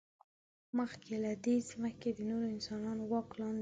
مخکې 0.77 1.13
له 1.23 1.31
دې، 1.43 1.55
ځمکې 1.69 2.09
د 2.17 2.19
نورو 2.29 2.45
انسانانو 2.55 3.03
واک 3.11 3.29
لاندې 3.39 3.57
وې. 3.57 3.59